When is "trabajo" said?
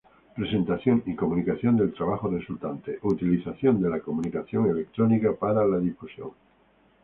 1.93-2.27